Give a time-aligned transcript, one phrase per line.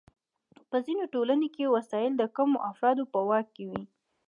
[0.69, 3.83] په ځینو ټولنو کې وسایل د کمو افرادو په واک کې وي.